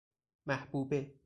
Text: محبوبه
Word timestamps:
محبوبه 0.45 1.13